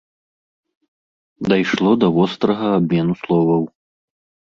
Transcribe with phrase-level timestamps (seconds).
[1.53, 3.63] Дайшло да вострага абмену словаў.